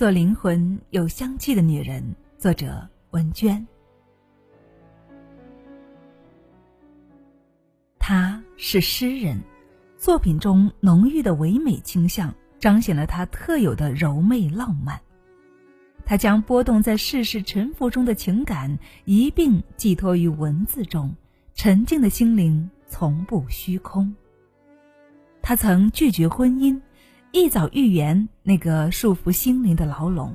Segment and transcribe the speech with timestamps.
[0.00, 2.02] 做灵魂有香气的女人，
[2.38, 3.66] 作者文娟。
[7.98, 9.38] 她是诗人，
[9.98, 14.98] 作品中浓郁的唯美倾向彰显了她特有的柔媚浪漫。
[16.06, 21.14] 她将波动在世事沉浮中的情感一并寄托于文字中，
[21.52, 24.16] 沉静的心灵从不虚空。
[25.42, 26.80] 她曾拒绝婚姻。
[27.32, 30.34] 一早预言那个束缚心灵的牢笼，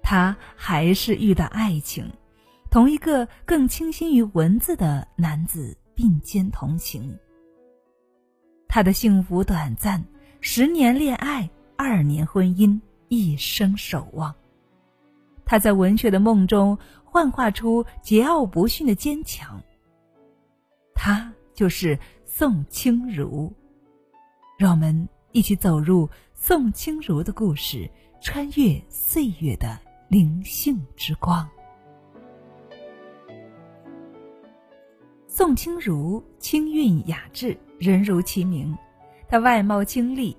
[0.00, 2.08] 他还是遇到爱情，
[2.70, 7.12] 同一个更倾心于文字的男子并肩同行。
[8.68, 10.04] 他的幸福短暂，
[10.40, 14.32] 十年恋爱，二年婚姻，一生守望。
[15.44, 19.60] 他在文学的梦中幻化出桀骜不驯的坚强。
[20.94, 23.52] 他就是宋清如，
[24.56, 25.08] 让我们。
[25.36, 27.86] 一起走入宋清如的故事，
[28.22, 31.46] 穿越岁月的灵性之光。
[35.28, 38.74] 宋清如清韵雅致，人如其名。
[39.28, 40.34] 她外貌清丽，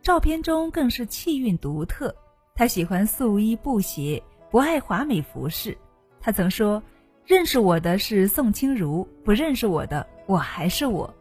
[0.00, 2.14] 照片中更是气韵独特。
[2.54, 5.76] 她喜欢素衣布鞋，不爱华美服饰。
[6.20, 6.80] 她曾说
[7.26, 11.12] ：“认识我的是宋清如，不认识我的，我还是我。”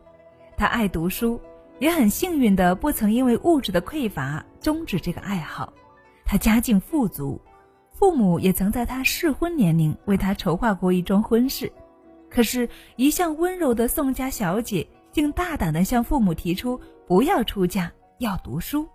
[0.55, 1.41] 她爱读书。
[1.79, 5.73] 也很幸运的，不曾因为物质的匮乏终止这个爱好。
[6.23, 7.39] 他家境富足，
[7.91, 11.71] 父母也曾在他适婚年龄为他筹划过一桩婚事。
[12.29, 18.87] 可是，一向温柔的宋家小姐竟大胆的向父母提出不要出嫁，要读书。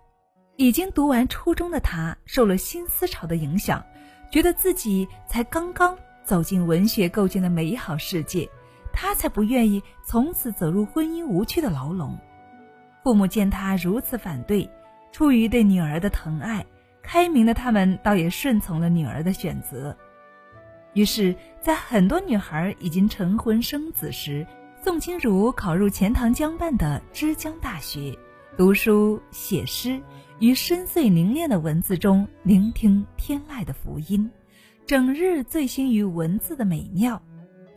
[0.57, 3.83] 已经读完初中的他，受了新思潮的影响，
[4.31, 8.47] 觉得自己才刚刚走进文学构建的美好世界，
[8.91, 12.17] 他才不愿意从此走入婚姻无趣的牢笼。
[13.03, 14.69] 父母见他如此反对，
[15.11, 16.65] 出于对女儿的疼爱，
[17.01, 19.97] 开明的他们倒也顺从了女儿的选择。
[20.93, 24.45] 于是，在很多女孩已经成婚生子时，
[24.83, 28.15] 宋清如考入钱塘江畔的之江大学，
[28.57, 29.99] 读书写诗，
[30.39, 34.29] 于深邃凝练的文字中聆听天籁的福音，
[34.85, 37.21] 整日醉心于文字的美妙。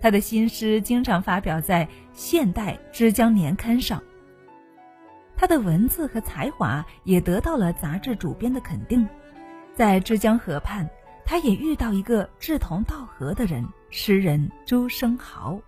[0.00, 4.02] 他的新诗经常发表在《现代之江年刊》上。
[5.44, 9.06] 他的文字和才华也得到了杂志主编的肯定，
[9.74, 10.88] 在之江河畔，
[11.26, 13.62] 他也遇到一个志同道合的人——
[13.92, 15.60] 诗人朱生豪。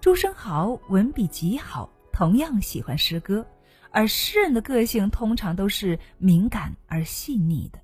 [0.00, 3.46] 朱生豪文笔极好，同样喜欢诗歌，
[3.92, 7.78] 而诗人的个性通常都是敏感而细腻的，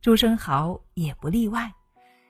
[0.00, 1.70] 朱生豪也不例外。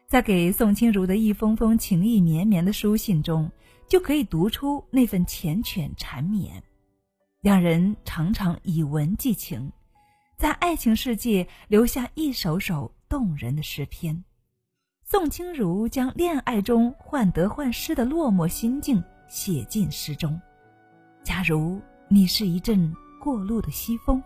[0.09, 3.53] 在给宋清如的一封封情意绵绵的书信中，
[3.87, 6.65] 就可以读出那份缱绻缠绵。
[7.49, 9.73] 两人常常以文寄情，
[10.37, 14.23] 在爱情世界留下一首首动人的诗篇。
[15.03, 20.39] 宋清如将恋爱中患得患失的落寞心境写进诗中。
[21.23, 24.23] 假如你是一阵过路的西风，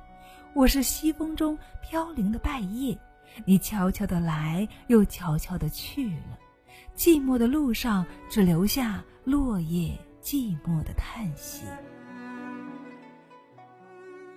[0.53, 2.99] 我是西风中飘零的败叶，
[3.45, 6.39] 你悄悄的来，又悄悄的去了，
[6.97, 11.63] 寂寞的路上只留下落叶寂寞的叹息。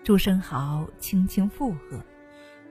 [0.05, 1.99] 朱生豪轻轻附和：“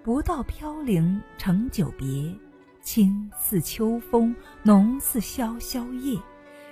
[0.04, 2.32] 不到飘零成久别，
[2.80, 6.16] 亲似秋风，浓似萧萧叶。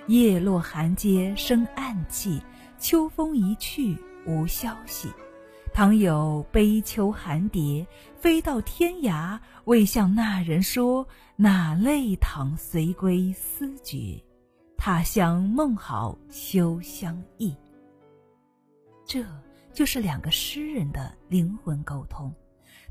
[0.07, 2.41] 叶落寒阶生暗气，
[2.79, 5.11] 秋风一去无消息。
[5.73, 7.85] 倘有悲秋寒蝶
[8.15, 14.17] 飞到天涯，未向那人说，那泪淌随归思绝。
[14.77, 17.53] 他乡梦好休相忆。”
[19.05, 19.25] 这。
[19.73, 22.33] 就是两个诗人的灵魂沟通，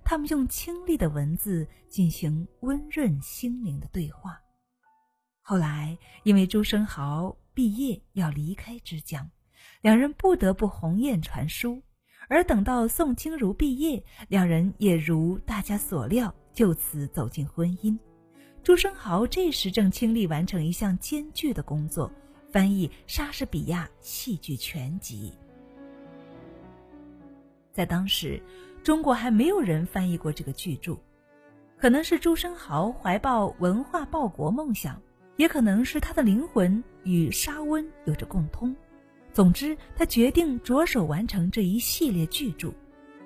[0.04, 4.41] 他们用清丽的文字进行温润心灵的对话。
[5.41, 9.31] 后来，因为朱生豪毕业要离开之江，
[9.81, 11.81] 两人不得不鸿雁传书。
[12.29, 17.99] 而等到宋清如毕业，两人也如大家所料，就此走进婚姻。
[18.62, 22.11] 朱生豪这时正倾力完成一项艰巨的工作——
[22.50, 25.32] 翻译莎士比亚戏剧全集。
[27.72, 28.42] 在当时，
[28.82, 30.96] 中国还没有人翻译过这个巨著，
[31.78, 35.00] 可能是朱生豪怀抱文化报国梦想，
[35.36, 38.74] 也可能是他的灵魂与沙温有着共通。
[39.32, 42.70] 总之，他决定着手完成这一系列巨著，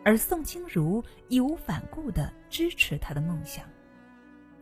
[0.04, 3.64] 而宋清如义无反顾地支持他的梦想。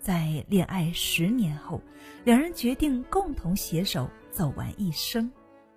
[0.00, 1.80] 在恋爱十年后，
[2.24, 5.30] 两人决定共同携手走完一生。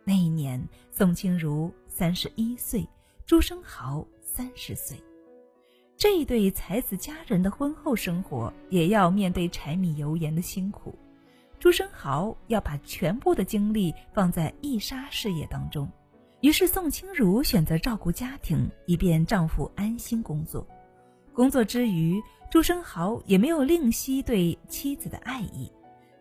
[0.05, 2.87] 那一年，宋清如三十一岁。
[3.27, 4.97] 朱生豪三十岁，
[5.97, 10.97] 这一对才子佳人的婚后生活也要面对柴米油盐的辛苦。
[11.59, 15.91] 朱生豪要把全部的精力放在义沙事业当中，
[16.39, 20.65] 于是宋清如选择照顾家庭，以便丈夫安心工作。
[21.33, 25.69] 工作之余，朱生豪也没有吝惜对妻子的爱意。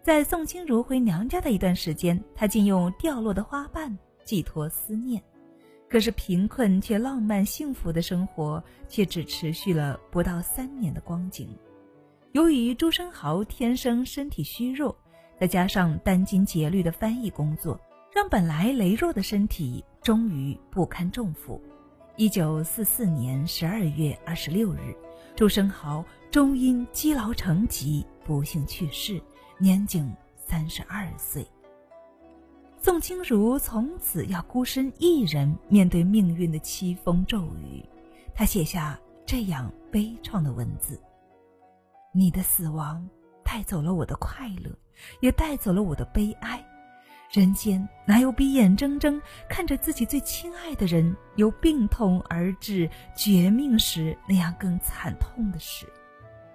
[0.02, 5.22] 在宋清如回娘家的一段时间，他竟用掉落的花瓣寄托思念。
[5.88, 11.48] 可是贫困却浪漫幸福的生活却只持续了不到三年的光景。
[12.32, 14.94] 由于朱生豪天生身体虚弱，
[15.40, 17.80] 再加上殚精竭虑的翻译工作，
[18.14, 21.62] 让本来羸弱的身体终于不堪重负。
[22.16, 24.94] 一九四四年十二月二十六日，
[25.34, 29.20] 朱生豪终因积劳成疾不幸去世。
[29.58, 31.46] 年仅三十二岁，
[32.80, 37.84] 宋清如从此要孤身一人面对命运的凄风骤雨。
[38.34, 41.00] 他写下这样悲怆的文字
[42.14, 43.08] ：“你的死亡
[43.42, 44.70] 带走了我的快乐，
[45.20, 46.64] 也带走了我的悲哀。
[47.32, 55.86] 人间哪有比眼睁睁看着自己最亲爱的人由病痛而至绝命时那样更惨痛的事？”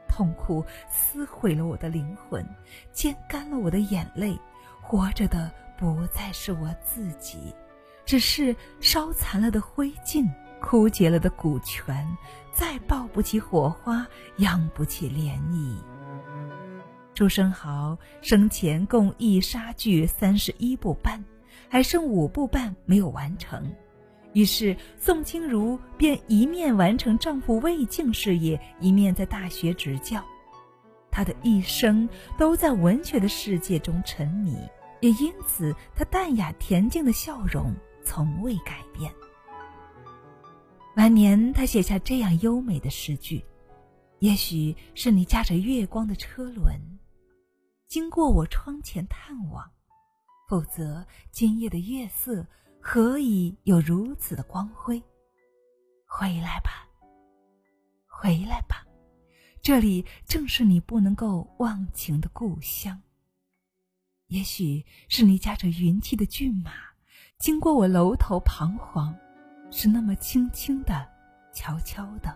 [0.07, 2.45] 痛苦撕毁了我的灵魂，
[2.93, 4.39] 煎干了我的眼泪。
[4.83, 5.49] 活着的
[5.81, 7.55] 不再是我自己，
[8.05, 10.29] 只是烧残了的灰烬，
[10.61, 12.07] 枯竭了的古泉，
[12.53, 14.05] 再抱不起火花，
[14.37, 15.75] 扬不起涟漪。
[17.15, 21.25] 朱生豪生前共译莎剧三十一部半，
[21.67, 23.73] 还剩五部半没有完成。
[24.33, 30.23] 于是，宋清如便一面完成丈夫魏晋事业，一面在大学执教。
[31.09, 32.07] 她的一生
[32.37, 34.55] 都在文学的世界中沉迷，
[35.01, 39.13] 也因此，她淡雅恬静的笑容从未改变。
[40.95, 43.43] 晚年，她写下这样优美的诗句
[44.19, 46.79] ：“也许是你驾着月光的车轮，
[47.87, 49.69] 经过我窗前探望，
[50.47, 52.45] 否则今夜的月色。”
[52.83, 54.99] 何以有如此的光辉？
[56.07, 56.89] 回来吧，
[58.07, 58.83] 回来吧，
[59.61, 62.99] 这里正是你不能够忘情的故乡。
[64.31, 66.71] 也许是你驾着云气的骏马，
[67.37, 69.13] 经过我楼头彷徨，
[69.69, 71.05] 是那么轻轻的、
[71.51, 72.33] 悄悄的，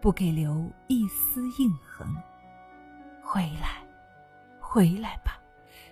[0.00, 2.04] 不给留一丝印痕。
[3.22, 3.86] 回来，
[4.58, 5.38] 回来吧，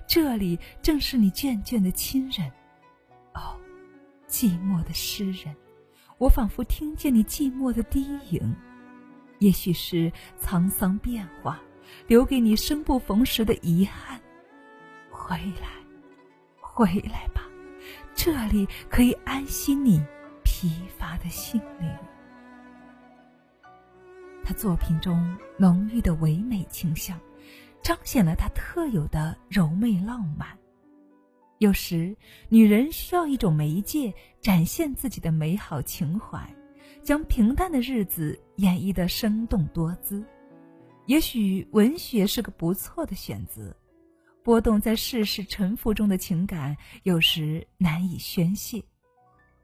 [0.04, 2.50] 这里正是你眷眷的亲人。
[3.32, 3.56] 哦。
[4.28, 5.54] 寂寞的诗人，
[6.18, 8.52] 我仿佛听见你寂寞的低吟，
[9.38, 10.12] 也许是
[10.42, 11.62] 沧桑变化，
[12.08, 14.20] 留给你生不逢时的遗憾。
[15.28, 15.68] 回来，
[16.60, 17.42] 回来吧，
[18.14, 20.00] 这里可以安息你
[20.44, 21.90] 疲乏的心灵。
[24.44, 27.18] 他作品中浓郁的唯美倾向，
[27.82, 30.56] 彰显了他特有的柔媚浪漫。
[31.58, 32.16] 有时，
[32.48, 36.38] 女人需要一种媒介展现自己的美好情怀，
[37.02, 40.24] 将平淡的日子演绎得生动多姿。
[41.06, 43.76] 也许文学是个不错的选择。
[44.46, 48.80] 波动在世事沉浮中的情感，有时难以宣泄，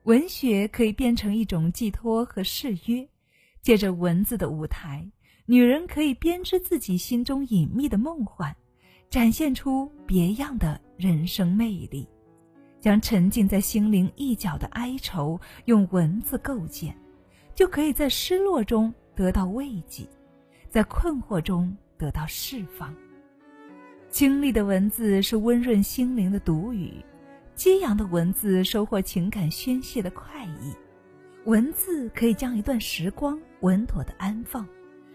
[0.03, 3.09] 文学可以变成一种寄托和誓约。
[3.61, 5.09] 借着文字的舞台，
[5.47, 8.53] 女人可以编织自己心中隐秘的梦幻。
[9.09, 12.05] 展现出别样的人生魅力，
[12.81, 16.93] 将沉浸在心灵一角的哀愁用文字构建，
[17.55, 20.05] 就可以在失落中得到慰藉，
[20.69, 22.93] 在困惑中得到释放。
[24.13, 26.93] 清丽的文字是温润心灵的毒语，
[27.55, 30.71] 激扬的文字收获情感宣泄的快意。
[31.47, 34.69] 文字可以将一段时光稳妥的安放，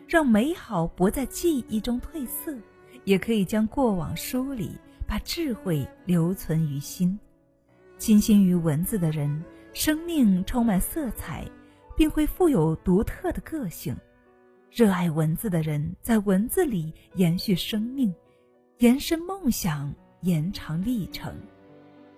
[0.08, 2.58] 让美好不在记忆中褪色。
[3.04, 4.72] 也可以将过往梳理，
[5.06, 7.18] 把智慧留存于心。
[8.00, 11.46] 倾心于文字的人，生命充满色彩，
[11.96, 13.96] 并会富有独特的个性。
[14.72, 18.12] 热爱文字的人，在文字里延续生命，
[18.80, 19.92] 延伸梦想，
[20.22, 21.34] 延长历程。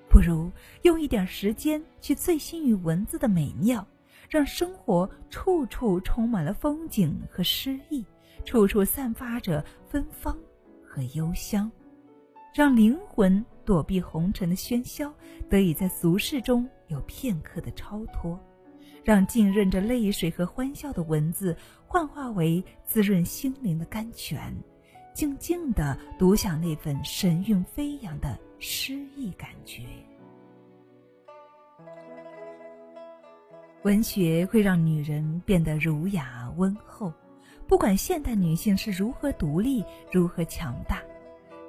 [0.10, 0.52] 不如
[0.82, 3.88] 用一点时间去醉心于文字的美妙，
[4.30, 8.06] 让生活处处充满了风景和诗意，
[8.44, 10.38] 处处散发着芬芳。
[10.84, 11.72] 和幽香，
[12.54, 15.14] 让灵魂躲避红尘的喧嚣，
[15.48, 18.36] 得以在俗世中有片刻的超脱；
[19.04, 24.52] 让浸润着泪水和欢笑的文字幻化为滋润心灵的甘泉，
[25.20, 29.84] 静静地独享那份神韵飞扬的诗意感觉。
[33.84, 37.12] 文学会让女人变得儒雅温厚，
[37.68, 41.02] 不管现代女性是如何独立、如何强大，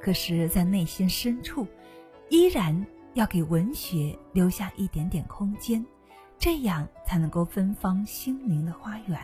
[0.00, 1.66] 可是，在内心深处，
[2.28, 5.84] 依然要给文学留下一点点空间，
[6.38, 9.18] 这样才能够芬芳心灵的花园。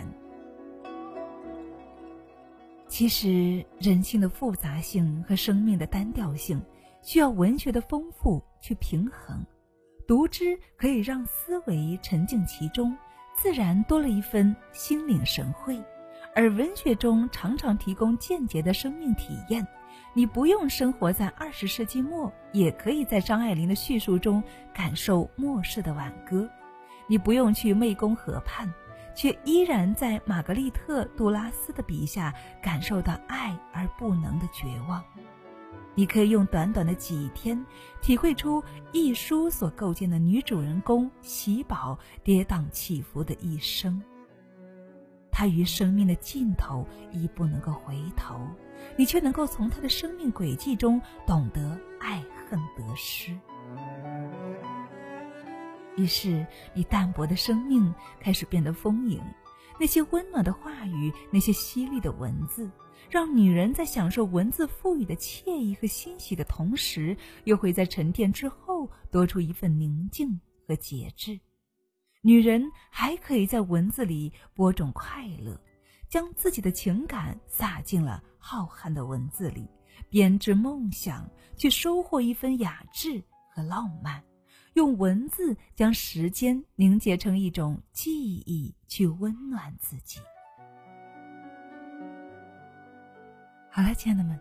[2.89, 6.63] 其实，人性的复杂性和生命的单调性，
[7.03, 9.45] 需要文学的丰富去平衡。
[10.07, 12.97] 读之可以让思维沉浸其中，
[13.37, 15.83] 自然多了一份心领神会。
[16.35, 19.67] 而文学中常常提供间接的生命体验，
[20.15, 26.49] 你不用生活在二十世纪末，也可以在张爱玲的叙述中感受末世的挽歌；
[27.09, 28.73] 你不用去湄公河畔。
[29.17, 32.33] 却依然在玛格丽特·杜拉斯的笔下
[32.63, 35.03] 感受到爱而不能的绝望。
[35.95, 37.65] 你可以用短短的几天
[38.03, 44.01] 体会出一书所构建的女主人公喜宝跌宕起伏的一生。
[45.33, 48.39] 她于生命的尽头已不能够回头，
[48.97, 53.35] 你却能够从她的生命轨迹中懂得爱恨得失。
[55.97, 59.21] 于是，你淡薄的生命开始变得丰盈。
[59.79, 62.71] 那些温暖的话语，那些犀利的文字，
[63.11, 71.39] 让女人在享受文字赋予的惬意和欣喜的同时，又会在沉淀之后多出一份宁静和节制。
[72.23, 75.61] 女人还可以在文字里播种快乐，
[76.09, 79.69] 将自己的情感撒进了浩瀚的文字里，
[80.09, 83.23] 编织梦想，去收获一份雅致
[83.55, 84.25] 和浪漫。
[84.77, 88.11] 用文字将时间凝结成一种记
[88.45, 90.21] 忆，去温暖自己。
[93.71, 94.39] 好了，亲爱的们，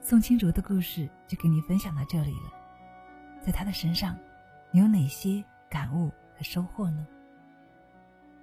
[0.00, 2.50] 宋清如的故事就给你分享到这里了。
[3.42, 4.16] 在他的身上，
[4.72, 7.06] 你有哪些感悟和收获呢？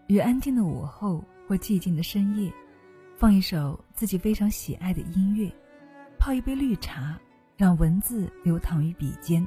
[0.05, 2.53] 于安静的午后或寂静的深夜，
[3.17, 5.51] 放一首自己非常喜爱的音乐，
[6.19, 7.19] 泡一杯绿茶，
[7.57, 9.43] 让文字流淌于笔尖。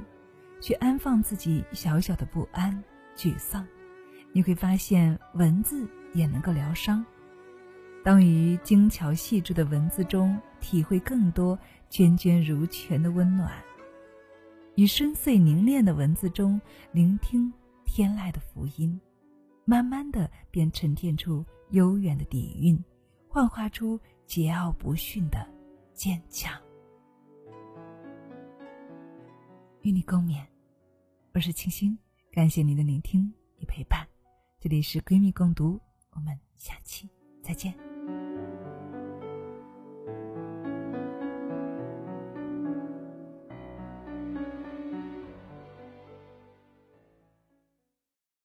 [0.64, 2.82] 去安放自己小小的不安、
[3.14, 3.68] 沮丧，
[4.32, 7.04] 你会发现文字也能够疗伤。
[8.02, 11.58] 当于精巧细致的文字中体会更多
[11.90, 13.52] 涓涓如泉的温暖，
[14.76, 16.58] 于深邃凝练的文字中
[16.92, 17.52] 聆听
[17.84, 18.98] 天籁的福音，
[19.66, 22.82] 慢慢的便沉淀出悠远的底蕴，
[23.28, 25.46] 幻化出桀骜不驯的
[25.92, 26.58] 坚强。
[29.82, 30.42] 与你共勉。
[31.34, 31.98] 我是清新，
[32.30, 34.06] 感谢您的聆听与陪伴。
[34.60, 37.10] 这里是闺蜜共读，我们下期
[37.42, 37.93] 再见。